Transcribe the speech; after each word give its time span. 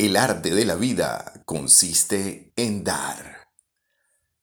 El 0.00 0.16
arte 0.16 0.54
de 0.54 0.64
la 0.64 0.76
vida 0.76 1.42
consiste 1.44 2.52
en 2.54 2.84
dar. 2.84 3.48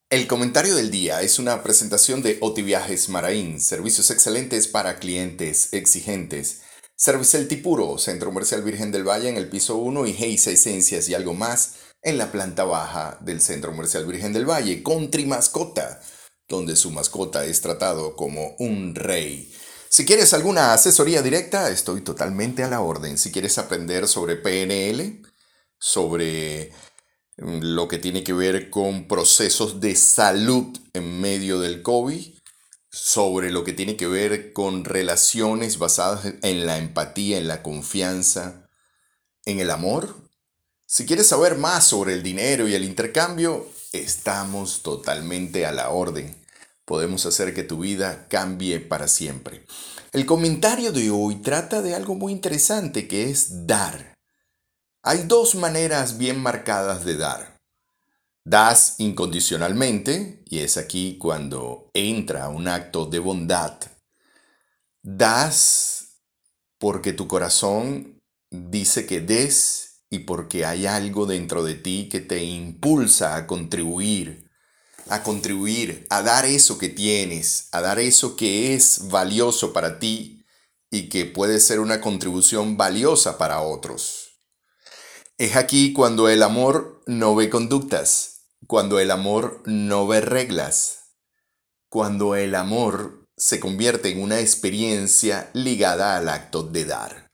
El 0.10 0.28
comentario 0.28 0.76
del 0.76 0.92
día 0.92 1.22
es 1.22 1.40
una 1.40 1.64
presentación 1.64 2.22
de 2.22 2.40
Otiviajes 2.42 3.08
Maraín, 3.08 3.62
servicios 3.62 4.12
excelentes 4.12 4.68
para 4.68 5.00
clientes 5.00 5.70
exigentes. 5.72 6.64
Servicel 6.98 7.48
Tipuro, 7.48 7.98
Centro 8.00 8.32
Comercial 8.32 8.64
Virgen 8.64 8.92
del 8.92 9.08
Valle 9.08 9.30
en 9.30 9.38
el 9.38 9.48
piso 9.48 9.78
1 9.78 10.08
y 10.08 10.14
Geisa 10.14 10.52
Esencias 10.52 11.08
y 11.08 11.14
algo 11.14 11.34
más 11.34 11.76
en 12.02 12.18
la 12.18 12.34
planta 12.34 12.66
baja 12.66 13.18
del 13.22 13.40
Centro 13.40 13.72
Comercial 13.72 14.06
Virgen 14.06 14.34
del 14.34 14.50
Valle. 14.50 14.84
Country 14.84 15.26
Mascota, 15.26 16.02
donde 16.50 16.76
su 16.76 16.92
mascota 16.92 17.46
es 17.46 17.62
tratado 17.62 18.18
como 18.18 18.58
un 18.60 18.94
rey. 18.94 19.54
Si 19.88 20.06
quieres 20.06 20.34
alguna 20.34 20.74
asesoría 20.74 21.22
directa, 21.22 21.70
estoy 21.70 22.02
totalmente 22.02 22.62
a 22.62 22.68
la 22.68 22.82
orden. 22.82 23.18
Si 23.18 23.32
quieres 23.32 23.58
aprender 23.58 24.10
sobre 24.10 24.36
PNL, 24.36 25.24
sobre 25.80 26.72
mm, 27.38 27.60
lo 27.62 27.88
que 27.88 27.98
tiene 27.98 28.24
que 28.24 28.34
ver 28.34 28.70
con 28.70 29.08
procesos 29.08 29.80
de 29.80 29.96
salud 29.96 30.78
en 30.94 31.22
medio 31.22 31.60
del 31.60 31.82
COVID, 31.82 32.36
sobre 32.92 33.52
lo 33.52 33.64
que 33.64 33.74
tiene 33.74 33.98
que 33.98 34.08
ver 34.08 34.54
con 34.54 34.86
relaciones 34.86 35.80
basadas 35.80 36.34
en 36.42 36.66
la 36.66 36.78
empatía, 36.78 37.38
en 37.38 37.48
la 37.48 37.62
confianza, 37.62 38.70
en 39.46 39.60
el 39.60 39.70
amor. 39.70 40.16
Si 40.86 41.06
quieres 41.06 41.28
saber 41.28 41.58
más 41.58 41.86
sobre 41.86 42.14
el 42.14 42.24
dinero 42.24 42.68
y 42.68 42.76
el 42.76 42.86
intercambio, 42.86 43.68
estamos 43.92 44.82
totalmente 44.82 45.66
a 45.66 45.72
la 45.72 45.90
orden. 45.90 46.36
Podemos 46.86 47.26
hacer 47.26 47.54
que 47.54 47.64
tu 47.64 47.80
vida 47.80 48.28
cambie 48.30 48.80
para 48.80 49.08
siempre. 49.08 49.66
El 50.14 50.26
comentario 50.26 50.92
de 50.92 51.10
hoy 51.10 51.42
trata 51.42 51.82
de 51.82 51.96
algo 51.96 52.16
muy 52.16 52.32
interesante 52.32 53.08
que 53.08 53.30
es 53.30 53.68
dar. 53.68 54.15
Hay 55.08 55.26
dos 55.28 55.54
maneras 55.54 56.18
bien 56.18 56.40
marcadas 56.40 57.06
de 57.06 57.16
dar. 57.16 57.62
Das 58.44 58.96
incondicionalmente, 58.98 60.44
y 60.48 60.62
es 60.62 60.78
aquí 60.78 61.20
cuando 61.20 61.92
entra 61.94 62.50
un 62.50 62.68
acto 62.68 63.06
de 63.06 63.20
bondad. 63.20 63.78
Das 65.04 66.24
porque 66.80 67.14
tu 67.14 67.28
corazón 67.28 68.20
dice 68.50 69.06
que 69.06 69.22
des 69.22 70.02
y 70.10 70.20
porque 70.20 70.66
hay 70.66 70.88
algo 70.88 71.28
dentro 71.28 71.64
de 71.64 71.76
ti 71.76 72.10
que 72.12 72.20
te 72.20 72.44
impulsa 72.44 73.36
a 73.36 73.46
contribuir, 73.46 74.50
a 75.10 75.22
contribuir, 75.22 76.08
a 76.10 76.24
dar 76.24 76.46
eso 76.46 76.80
que 76.80 76.90
tienes, 76.90 77.70
a 77.74 77.82
dar 77.82 78.00
eso 78.00 78.36
que 78.36 78.74
es 78.74 79.08
valioso 79.12 79.72
para 79.72 80.00
ti 80.00 80.44
y 80.90 81.10
que 81.10 81.26
puede 81.26 81.60
ser 81.60 81.80
una 81.80 82.02
contribución 82.02 82.76
valiosa 82.76 83.38
para 83.38 83.62
otros. 83.62 84.25
Es 85.38 85.58
aquí 85.58 85.92
cuando 85.92 86.30
el 86.30 86.42
amor 86.42 87.04
no 87.08 87.36
ve 87.36 87.50
conductas, 87.50 88.46
cuando 88.68 89.00
el 89.00 89.12
amor 89.12 89.62
no 89.66 90.08
ve 90.08 90.22
reglas, 90.22 91.10
cuando 91.90 92.36
el 92.36 92.56
amor 92.56 93.28
se 93.36 93.60
convierte 93.60 94.08
en 94.08 94.22
una 94.22 94.40
experiencia 94.40 95.50
ligada 95.54 96.16
al 96.16 96.30
acto 96.30 96.64
de 96.64 96.86
dar. 96.86 97.34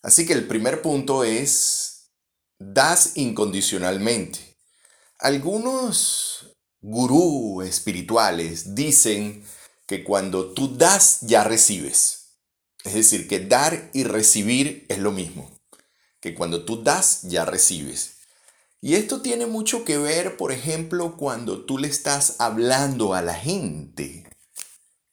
Así 0.00 0.26
que 0.26 0.32
el 0.32 0.46
primer 0.46 0.80
punto 0.80 1.24
es, 1.24 2.12
das 2.60 3.16
incondicionalmente. 3.16 4.56
Algunos 5.18 6.56
gurú 6.80 7.62
espirituales 7.62 8.76
dicen 8.76 9.44
que 9.88 10.04
cuando 10.04 10.52
tú 10.52 10.76
das 10.76 11.22
ya 11.22 11.42
recibes. 11.42 12.36
Es 12.84 12.94
decir, 12.94 13.26
que 13.26 13.40
dar 13.40 13.90
y 13.92 14.04
recibir 14.04 14.86
es 14.88 14.98
lo 14.98 15.10
mismo 15.10 15.59
que 16.20 16.34
cuando 16.34 16.64
tú 16.64 16.82
das 16.82 17.22
ya 17.22 17.44
recibes. 17.44 18.16
Y 18.82 18.94
esto 18.94 19.20
tiene 19.20 19.46
mucho 19.46 19.84
que 19.84 19.98
ver, 19.98 20.36
por 20.36 20.52
ejemplo, 20.52 21.16
cuando 21.16 21.64
tú 21.64 21.78
le 21.78 21.88
estás 21.88 22.36
hablando 22.38 23.14
a 23.14 23.22
la 23.22 23.34
gente. 23.34 24.24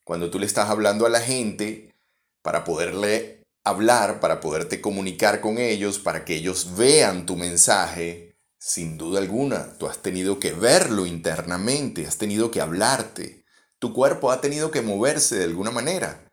Cuando 0.03 0.29
tú 0.29 0.39
le 0.39 0.45
estás 0.45 0.69
hablando 0.69 1.05
a 1.05 1.09
la 1.09 1.19
gente 1.19 1.93
para 2.41 2.63
poderle 2.63 3.45
hablar, 3.65 4.21
para 4.21 4.39
poderte 4.39 4.79
comunicar 4.79 5.41
con 5.41 5.57
ellos, 5.57 5.99
para 5.99 6.23
que 6.23 6.35
ellos 6.35 6.77
vean 6.77 7.25
tu 7.25 7.35
mensaje, 7.35 8.37
sin 8.57 8.97
duda 8.97 9.19
alguna, 9.19 9.77
tú 9.77 9.87
has 9.87 10.01
tenido 10.01 10.39
que 10.39 10.53
verlo 10.53 11.05
internamente, 11.05 12.07
has 12.07 12.17
tenido 12.17 12.51
que 12.51 12.61
hablarte. 12.61 13.43
Tu 13.79 13.93
cuerpo 13.93 14.31
ha 14.31 14.39
tenido 14.39 14.71
que 14.71 14.81
moverse 14.81 15.35
de 15.37 15.43
alguna 15.43 15.71
manera. 15.71 16.31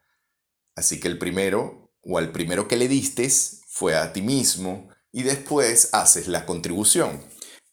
Así 0.76 1.00
que 1.00 1.08
el 1.08 1.18
primero, 1.18 1.92
o 2.02 2.18
al 2.18 2.30
primero 2.30 2.68
que 2.68 2.76
le 2.76 2.86
distes, 2.86 3.62
fue 3.74 3.96
a 3.96 4.12
ti 4.12 4.22
mismo 4.22 4.88
y 5.10 5.24
después 5.24 5.88
haces 5.92 6.28
la 6.28 6.46
contribución. 6.46 7.20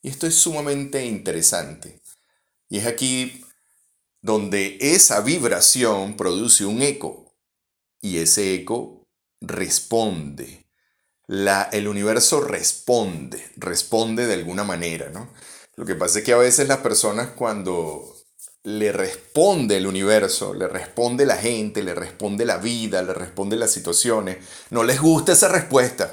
Y 0.01 0.09
esto 0.09 0.25
es 0.25 0.33
sumamente 0.33 1.05
interesante. 1.05 2.01
Y 2.69 2.79
es 2.79 2.87
aquí 2.87 3.45
donde 4.19 4.79
esa 4.81 5.21
vibración 5.21 6.17
produce 6.17 6.65
un 6.65 6.81
eco 6.81 7.35
y 8.01 8.17
ese 8.17 8.55
eco 8.55 9.07
responde. 9.41 10.65
La, 11.27 11.69
el 11.71 11.87
universo 11.87 12.41
responde, 12.41 13.51
responde 13.55 14.25
de 14.25 14.33
alguna 14.33 14.63
manera, 14.63 15.09
¿no? 15.09 15.31
Lo 15.75 15.85
que 15.85 15.93
pasa 15.93 16.19
es 16.19 16.25
que 16.25 16.33
a 16.33 16.37
veces 16.37 16.67
las 16.67 16.79
personas 16.79 17.29
cuando 17.35 18.15
le 18.63 18.91
responde 18.91 19.77
el 19.77 19.87
universo, 19.87 20.53
le 20.53 20.67
responde 20.67 21.25
la 21.25 21.37
gente, 21.37 21.81
le 21.81 21.95
responde 21.95 22.45
la 22.45 22.57
vida, 22.57 23.01
le 23.01 23.13
responde 23.13 23.55
las 23.55 23.71
situaciones. 23.71 24.37
No 24.69 24.83
les 24.83 25.01
gusta 25.01 25.31
esa 25.31 25.47
respuesta. 25.47 26.11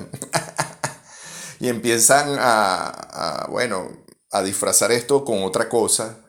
y 1.60 1.68
empiezan 1.68 2.36
a, 2.38 3.46
bueno, 3.50 4.04
a 4.30 4.42
disfrazar 4.42 4.92
esto 4.92 5.24
con 5.24 5.42
otra 5.42 5.68
cosa 5.68 6.24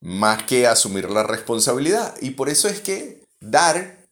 más 0.00 0.44
que 0.44 0.66
asumir 0.66 1.10
la 1.10 1.22
responsabilidad. 1.22 2.14
Y 2.22 2.30
por 2.30 2.48
eso 2.48 2.68
es 2.68 2.80
que 2.80 3.26
dar 3.40 4.08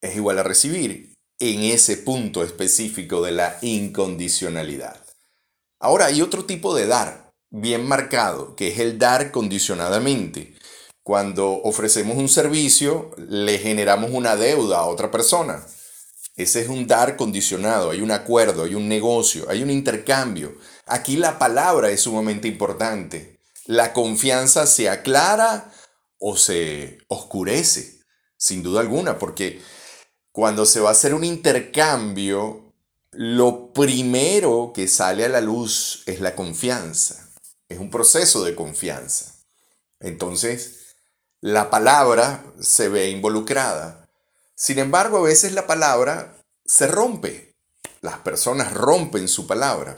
es 0.00 0.14
igual 0.14 0.38
a 0.38 0.44
recibir 0.44 1.14
en 1.40 1.62
ese 1.62 1.96
punto 1.96 2.44
específico 2.44 3.22
de 3.22 3.32
la 3.32 3.58
incondicionalidad. 3.62 5.04
Ahora 5.80 6.06
hay 6.06 6.22
otro 6.22 6.44
tipo 6.44 6.74
de 6.74 6.86
dar 6.86 7.27
bien 7.50 7.86
marcado, 7.86 8.54
que 8.56 8.68
es 8.68 8.78
el 8.78 8.98
dar 8.98 9.30
condicionadamente. 9.30 10.54
Cuando 11.02 11.62
ofrecemos 11.62 12.16
un 12.16 12.28
servicio, 12.28 13.12
le 13.16 13.58
generamos 13.58 14.10
una 14.12 14.36
deuda 14.36 14.78
a 14.78 14.86
otra 14.86 15.10
persona. 15.10 15.64
Ese 16.36 16.60
es 16.60 16.68
un 16.68 16.86
dar 16.86 17.16
condicionado, 17.16 17.90
hay 17.90 18.00
un 18.00 18.12
acuerdo, 18.12 18.64
hay 18.64 18.74
un 18.74 18.88
negocio, 18.88 19.46
hay 19.48 19.62
un 19.62 19.70
intercambio. 19.70 20.54
Aquí 20.86 21.16
la 21.16 21.38
palabra 21.38 21.90
es 21.90 22.02
sumamente 22.02 22.46
importante. 22.46 23.40
La 23.66 23.92
confianza 23.92 24.66
se 24.66 24.88
aclara 24.88 25.72
o 26.18 26.36
se 26.36 26.98
oscurece, 27.08 28.00
sin 28.36 28.62
duda 28.62 28.80
alguna, 28.80 29.18
porque 29.18 29.60
cuando 30.30 30.64
se 30.64 30.80
va 30.80 30.90
a 30.90 30.92
hacer 30.92 31.14
un 31.14 31.24
intercambio, 31.24 32.72
lo 33.10 33.72
primero 33.72 34.72
que 34.74 34.86
sale 34.86 35.24
a 35.24 35.28
la 35.28 35.40
luz 35.40 36.04
es 36.06 36.20
la 36.20 36.36
confianza. 36.36 37.27
Es 37.68 37.78
un 37.78 37.90
proceso 37.90 38.44
de 38.44 38.54
confianza. 38.54 39.34
Entonces, 40.00 40.96
la 41.40 41.70
palabra 41.70 42.44
se 42.60 42.88
ve 42.88 43.10
involucrada. 43.10 44.08
Sin 44.54 44.78
embargo, 44.78 45.18
a 45.18 45.22
veces 45.22 45.52
la 45.52 45.66
palabra 45.66 46.36
se 46.64 46.86
rompe. 46.86 47.54
Las 48.00 48.18
personas 48.18 48.72
rompen 48.72 49.28
su 49.28 49.46
palabra. 49.46 49.96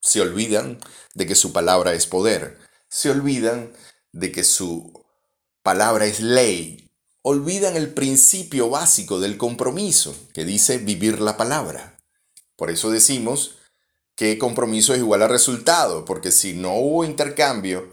Se 0.00 0.20
olvidan 0.20 0.80
de 1.14 1.26
que 1.26 1.34
su 1.34 1.52
palabra 1.52 1.92
es 1.92 2.06
poder. 2.06 2.58
Se 2.88 3.10
olvidan 3.10 3.72
de 4.12 4.32
que 4.32 4.44
su 4.44 5.04
palabra 5.62 6.06
es 6.06 6.20
ley. 6.20 6.90
Olvidan 7.22 7.76
el 7.76 7.92
principio 7.92 8.70
básico 8.70 9.20
del 9.20 9.36
compromiso 9.36 10.16
que 10.32 10.44
dice 10.44 10.78
vivir 10.78 11.20
la 11.20 11.36
palabra. 11.36 11.98
Por 12.56 12.70
eso 12.70 12.90
decimos 12.90 13.57
que 14.18 14.36
compromiso 14.36 14.94
es 14.94 14.98
igual 14.98 15.22
a 15.22 15.28
resultado, 15.28 16.04
porque 16.04 16.32
si 16.32 16.52
no 16.52 16.74
hubo 16.74 17.04
intercambio 17.04 17.88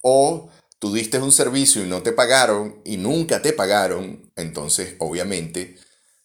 o 0.00 0.48
tú 0.80 0.92
diste 0.92 1.20
un 1.20 1.30
servicio 1.30 1.84
y 1.84 1.88
no 1.88 2.02
te 2.02 2.10
pagaron 2.10 2.82
y 2.84 2.96
nunca 2.96 3.42
te 3.42 3.52
pagaron, 3.52 4.28
entonces 4.34 4.96
obviamente 4.98 5.78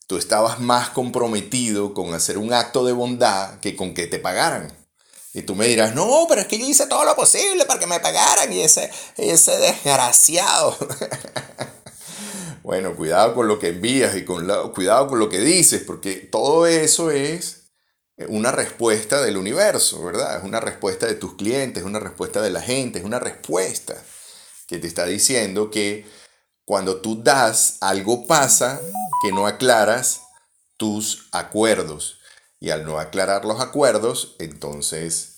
tú 0.08 0.18
estabas 0.18 0.60
más 0.60 0.90
comprometido 0.90 1.94
con 1.94 2.16
hacer 2.16 2.40
un 2.40 2.52
acto 2.52 2.84
de 2.84 2.94
bondad 2.94 3.60
que 3.60 3.76
con 3.76 3.94
que 3.94 4.08
te 4.08 4.18
pagaran. 4.18 4.76
Y 5.36 5.44
tú 5.44 5.54
me 5.54 5.68
dirás, 5.68 5.94
no, 5.94 6.26
pero 6.28 6.42
es 6.42 6.48
que 6.48 6.58
yo 6.58 6.66
hice 6.66 6.88
todo 6.88 7.06
lo 7.06 7.16
posible 7.16 7.66
para 7.66 7.80
que 7.80 7.86
me 7.86 8.00
pagaran 8.00 8.52
y 8.52 8.62
ese, 8.62 8.90
ese 9.18 9.56
desgraciado. 9.60 10.76
bueno, 12.64 12.96
cuidado 12.96 13.36
con 13.36 13.48
lo 13.48 13.60
que 13.60 13.68
envías 13.68 14.16
y 14.16 14.26
con 14.26 14.48
cuidado 14.74 15.08
con 15.08 15.20
lo 15.20 15.30
que 15.30 15.42
dices, 15.42 15.84
porque 15.86 16.16
todo 16.16 16.66
eso 16.66 17.12
es 17.12 17.67
una 18.28 18.52
respuesta 18.52 19.22
del 19.22 19.38
universo, 19.38 20.04
¿verdad? 20.04 20.38
Es 20.38 20.44
una 20.44 20.60
respuesta 20.60 21.06
de 21.06 21.16
tus 21.16 21.36
clientes, 21.36 21.84
es 21.84 21.88
una 21.88 22.00
respuesta 22.00 22.42
de 22.42 22.50
la 22.50 22.62
gente, 22.62 23.00
es 23.00 23.06
una 23.06 23.20
respuesta 23.20 23.96
que 24.68 24.80
te 24.80 24.88
está 24.88 25.06
diciendo 25.06 25.70
que 25.70 26.06
cuando 26.66 27.00
tú 27.00 27.24
das, 27.24 27.78
algo 27.80 28.28
pasa 28.28 28.82
que 29.22 29.32
no 29.32 29.48
aclaras 29.48 30.22
tus 30.78 31.30
acuerdos. 31.32 32.20
Y 32.60 32.72
al 32.72 32.86
no 32.86 33.00
aclarar 33.00 33.46
los 33.46 33.62
acuerdos, 33.62 34.36
entonces 34.40 35.38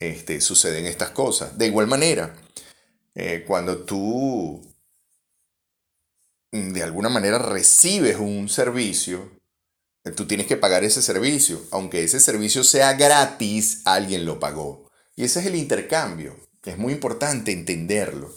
este, 0.00 0.40
suceden 0.40 0.86
estas 0.86 1.10
cosas. 1.10 1.56
De 1.56 1.66
igual 1.66 1.86
manera, 1.86 2.36
eh, 3.14 3.44
cuando 3.46 3.78
tú 3.84 4.62
de 6.52 6.82
alguna 6.82 7.08
manera 7.08 7.38
recibes 7.38 8.16
un 8.18 8.48
servicio, 8.48 9.30
tú 10.14 10.26
tienes 10.26 10.46
que 10.46 10.56
pagar 10.56 10.84
ese 10.84 11.02
servicio. 11.02 11.60
Aunque 11.70 12.04
ese 12.04 12.20
servicio 12.20 12.64
sea 12.64 12.94
gratis, 12.94 13.82
alguien 13.84 14.24
lo 14.24 14.38
pagó. 14.38 14.88
Y 15.16 15.24
ese 15.24 15.40
es 15.40 15.46
el 15.46 15.56
intercambio. 15.56 16.36
Es 16.64 16.78
muy 16.78 16.92
importante 16.92 17.52
entenderlo. 17.52 18.32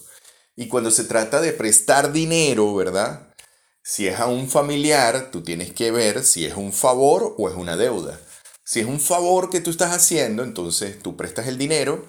Y 0.56 0.68
cuando 0.68 0.92
se 0.92 1.04
trata 1.04 1.42
de 1.42 1.54
prestar 1.54 2.12
dinero, 2.12 2.75
¿verdad? 2.75 3.33
Si 3.83 4.07
es 4.07 4.19
a 4.19 4.27
un 4.27 4.50
familiar, 4.50 5.31
tú 5.31 5.42
tienes 5.42 5.71
que 5.74 5.92
ver 5.92 6.24
si 6.24 6.45
es 6.45 6.56
un 6.56 6.74
favor 6.74 7.36
o 7.38 7.50
es 7.50 7.56
una 7.56 7.77
deuda. 7.77 8.19
Si 8.63 8.80
es 8.80 8.86
un 8.86 9.00
favor 9.00 9.50
que 9.50 9.62
tú 9.62 9.72
estás 9.72 9.95
haciendo, 9.95 10.44
entonces 10.44 11.00
tú 11.01 11.18
prestas 11.18 11.48
el 11.48 11.57
dinero 11.57 12.06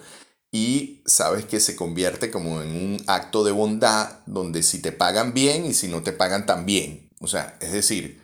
y 0.51 1.01
sabes 1.05 1.45
que 1.45 1.59
se 1.59 1.75
convierte 1.75 2.29
como 2.29 2.61
en 2.61 2.69
un 2.69 3.03
acto 3.07 3.43
de 3.43 3.51
bondad 3.51 4.19
donde 4.25 4.61
si 4.63 4.79
te 4.79 4.91
pagan 4.91 5.33
bien 5.33 5.65
y 5.65 5.73
si 5.73 5.87
no 5.87 6.03
te 6.03 6.11
pagan 6.11 6.45
también. 6.45 7.09
O 7.19 7.27
sea, 7.27 7.57
es 7.61 7.71
decir, 7.71 8.21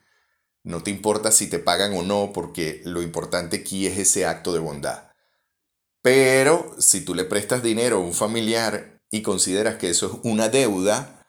no 0.67 0.83
te 0.83 0.91
importa 0.91 1.31
si 1.31 1.47
te 1.47 1.59
pagan 1.59 1.93
o 1.93 2.03
no 2.03 2.33
porque 2.33 2.81
lo 2.83 3.01
importante 3.01 3.55
aquí 3.55 3.87
es 3.87 3.97
ese 3.97 4.25
acto 4.25 4.51
de 4.51 4.59
bondad. 4.59 5.11
Pero 6.01 6.75
si 6.77 7.05
tú 7.05 7.15
le 7.15 7.23
prestas 7.23 7.63
dinero 7.63 7.95
a 7.95 7.99
un 7.99 8.13
familiar 8.13 8.99
y 9.09 9.21
consideras 9.21 9.77
que 9.77 9.89
eso 9.89 10.07
es 10.07 10.29
una 10.29 10.49
deuda, 10.49 11.25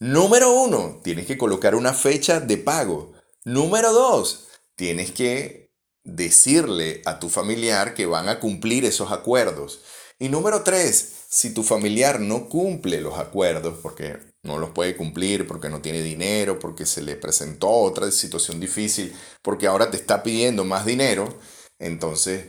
número 0.00 0.52
uno, 0.52 1.00
tienes 1.02 1.24
que 1.24 1.38
colocar 1.38 1.74
una 1.74 1.94
fecha 1.94 2.40
de 2.40 2.58
pago. 2.58 3.14
Número 3.42 3.90
dos, 3.90 4.48
tienes 4.76 5.12
que 5.12 5.72
decirle 6.04 7.00
a 7.06 7.18
tu 7.20 7.30
familiar 7.30 7.94
que 7.94 8.04
van 8.04 8.28
a 8.28 8.38
cumplir 8.38 8.84
esos 8.84 9.12
acuerdos. 9.12 9.80
Y 10.18 10.28
número 10.28 10.62
tres, 10.62 11.12
si 11.30 11.52
tu 11.52 11.62
familiar 11.62 12.20
no 12.20 12.48
cumple 12.48 13.02
los 13.02 13.18
acuerdos 13.18 13.78
porque 13.82 14.16
no 14.42 14.58
los 14.58 14.70
puede 14.70 14.96
cumplir, 14.96 15.46
porque 15.46 15.68
no 15.68 15.82
tiene 15.82 16.02
dinero, 16.02 16.58
porque 16.58 16.86
se 16.86 17.02
le 17.02 17.16
presentó 17.16 17.68
otra 17.68 18.10
situación 18.10 18.60
difícil, 18.60 19.14
porque 19.42 19.66
ahora 19.66 19.90
te 19.90 19.98
está 19.98 20.22
pidiendo 20.22 20.64
más 20.64 20.86
dinero, 20.86 21.38
entonces 21.78 22.46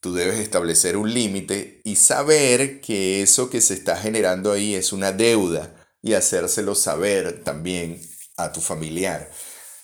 tú 0.00 0.14
debes 0.14 0.38
establecer 0.38 0.96
un 0.96 1.12
límite 1.12 1.82
y 1.84 1.96
saber 1.96 2.80
que 2.80 3.22
eso 3.22 3.50
que 3.50 3.60
se 3.60 3.74
está 3.74 3.96
generando 3.96 4.50
ahí 4.50 4.74
es 4.74 4.94
una 4.94 5.12
deuda 5.12 5.74
y 6.00 6.14
hacérselo 6.14 6.74
saber 6.74 7.44
también 7.44 8.00
a 8.38 8.50
tu 8.50 8.62
familiar. 8.62 9.30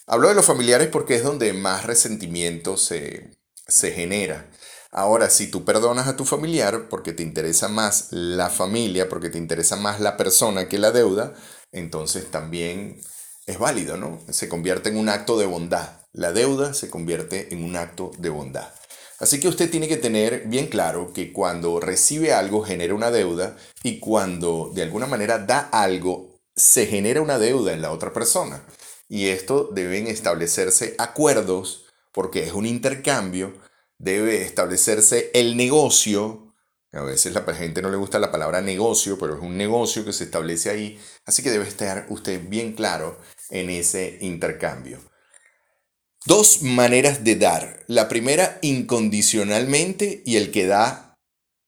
Hablo 0.07 0.29
de 0.29 0.35
los 0.35 0.47
familiares 0.47 0.89
porque 0.89 1.17
es 1.17 1.23
donde 1.23 1.53
más 1.53 1.85
resentimiento 1.85 2.79
se, 2.79 3.39
se 3.67 3.93
genera. 3.93 4.51
Ahora, 4.91 5.29
si 5.29 5.49
tú 5.49 5.65
perdonas 5.65 6.09
a 6.09 6.17
tu 6.17 6.25
familiar 6.25 6.89
porque 6.89 7.13
te 7.13 7.23
interesa 7.23 7.69
más 7.69 8.09
la 8.11 8.49
familia, 8.49 9.09
porque 9.09 9.29
te 9.29 9.39
interesa 9.39 9.77
más 9.77 10.01
la 10.01 10.17
persona 10.17 10.69
que 10.69 10.79
la 10.79 10.93
deuda, 10.93 11.35
entonces 11.73 12.31
también 12.31 13.01
es 13.47 13.59
válido, 13.59 13.97
¿no? 13.99 14.21
Se 14.31 14.49
convierte 14.49 14.89
en 14.89 14.97
un 14.97 15.09
acto 15.09 15.39
de 15.39 15.47
bondad. 15.47 16.01
La 16.13 16.33
deuda 16.33 16.73
se 16.73 16.89
convierte 16.89 17.53
en 17.53 17.65
un 17.65 17.77
acto 17.77 18.13
de 18.19 18.31
bondad. 18.31 18.69
Así 19.19 19.41
que 19.41 19.49
usted 19.49 19.71
tiene 19.71 19.89
que 19.89 19.97
tener 19.97 20.47
bien 20.47 20.69
claro 20.69 21.13
que 21.13 21.33
cuando 21.33 21.81
recibe 21.81 22.33
algo 22.33 22.63
genera 22.63 22.95
una 22.95 23.11
deuda 23.11 23.57
y 23.83 23.99
cuando 23.99 24.71
de 24.75 24.83
alguna 24.83 25.07
manera 25.07 25.39
da 25.39 25.69
algo 25.73 26.41
se 26.55 26.87
genera 26.87 27.21
una 27.21 27.39
deuda 27.39 27.73
en 27.73 27.83
la 27.83 27.93
otra 27.93 28.13
persona. 28.13 28.65
Y 29.09 29.29
esto 29.29 29.69
deben 29.73 30.07
establecerse 30.07 30.95
acuerdos 30.99 31.87
porque 32.13 32.45
es 32.45 32.53
un 32.53 32.67
intercambio 32.67 33.55
debe 33.99 34.43
establecerse 34.43 35.31
el 35.35 35.57
negocio. 35.57 36.55
A 36.93 37.03
veces 37.03 37.35
la 37.35 37.43
gente 37.55 37.83
no 37.83 37.91
le 37.91 37.97
gusta 37.97 38.19
la 38.19 38.33
palabra 38.33 38.63
negocio, 38.63 39.19
pero 39.19 39.35
es 39.35 39.43
un 39.43 39.59
negocio 39.59 40.05
que 40.05 40.13
se 40.13 40.25
establece 40.25 40.71
ahí. 40.71 40.99
Así 41.27 41.43
que 41.43 41.51
debe 41.51 41.69
estar 41.69 42.07
usted 42.09 42.49
bien 42.49 42.73
claro 42.73 43.19
en 43.51 43.69
ese 43.69 44.19
intercambio. 44.23 44.99
Dos 46.25 46.63
maneras 46.63 47.25
de 47.25 47.37
dar. 47.37 47.85
La 47.87 48.09
primera, 48.09 48.59
incondicionalmente, 48.63 50.23
y 50.25 50.37
el 50.37 50.51
que 50.51 50.67
da, 50.67 51.15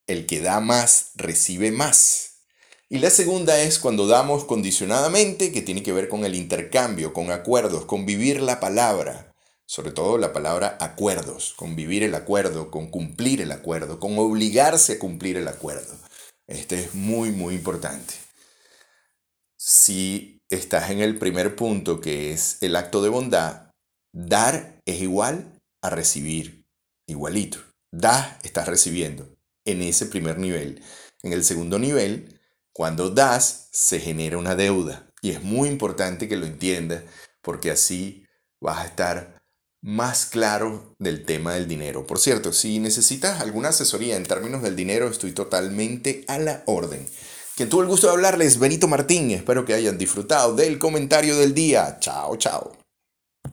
el 0.06 0.26
que 0.26 0.40
da 0.40 0.60
más, 0.60 1.12
recibe 1.14 1.70
más. 1.70 2.42
Y 2.88 2.98
la 2.98 3.10
segunda 3.10 3.60
es 3.60 3.78
cuando 3.78 4.06
damos 4.06 4.44
condicionadamente, 4.44 5.52
que 5.52 5.62
tiene 5.62 5.82
que 5.82 5.92
ver 5.92 6.08
con 6.08 6.24
el 6.24 6.34
intercambio, 6.34 7.12
con 7.12 7.30
acuerdos, 7.30 7.84
con 7.84 8.04
vivir 8.06 8.42
la 8.42 8.58
palabra 8.58 9.30
sobre 9.70 9.92
todo 9.92 10.18
la 10.18 10.32
palabra 10.32 10.76
acuerdos, 10.80 11.54
con 11.54 11.76
vivir 11.76 12.02
el 12.02 12.16
acuerdo, 12.16 12.72
con 12.72 12.90
cumplir 12.90 13.40
el 13.40 13.52
acuerdo, 13.52 14.00
con 14.00 14.18
obligarse 14.18 14.94
a 14.94 14.98
cumplir 14.98 15.36
el 15.36 15.46
acuerdo. 15.46 15.96
Este 16.48 16.80
es 16.80 16.96
muy, 16.96 17.30
muy 17.30 17.54
importante. 17.54 18.14
Si 19.56 20.42
estás 20.48 20.90
en 20.90 20.98
el 20.98 21.20
primer 21.20 21.54
punto, 21.54 22.00
que 22.00 22.32
es 22.32 22.60
el 22.62 22.74
acto 22.74 23.00
de 23.00 23.10
bondad, 23.10 23.70
dar 24.12 24.82
es 24.86 25.00
igual 25.00 25.60
a 25.82 25.90
recibir, 25.90 26.66
igualito. 27.06 27.60
Das, 27.92 28.38
estás 28.42 28.66
recibiendo 28.66 29.36
en 29.64 29.82
ese 29.82 30.06
primer 30.06 30.38
nivel. 30.38 30.82
En 31.22 31.32
el 31.32 31.44
segundo 31.44 31.78
nivel, 31.78 32.40
cuando 32.72 33.08
das, 33.08 33.68
se 33.70 34.00
genera 34.00 34.36
una 34.36 34.56
deuda. 34.56 35.12
Y 35.22 35.30
es 35.30 35.44
muy 35.44 35.68
importante 35.68 36.26
que 36.26 36.36
lo 36.36 36.46
entiendas 36.46 37.04
porque 37.40 37.70
así 37.70 38.26
vas 38.60 38.78
a 38.78 38.86
estar 38.86 39.39
más 39.82 40.26
claro 40.26 40.94
del 40.98 41.24
tema 41.24 41.54
del 41.54 41.68
dinero. 41.68 42.06
Por 42.06 42.18
cierto, 42.18 42.52
si 42.52 42.78
necesitas 42.78 43.40
alguna 43.40 43.70
asesoría 43.70 44.16
en 44.16 44.26
términos 44.26 44.62
del 44.62 44.76
dinero, 44.76 45.08
estoy 45.08 45.32
totalmente 45.32 46.24
a 46.28 46.38
la 46.38 46.62
orden. 46.66 47.06
Quien 47.56 47.68
tuvo 47.68 47.82
el 47.82 47.88
gusto 47.88 48.06
de 48.06 48.14
hablarles, 48.14 48.58
Benito 48.58 48.88
Martín. 48.88 49.30
Espero 49.30 49.64
que 49.64 49.74
hayan 49.74 49.98
disfrutado 49.98 50.54
del 50.54 50.78
comentario 50.78 51.36
del 51.36 51.54
día. 51.54 51.98
Chao, 52.00 52.36
chao. 52.36 52.79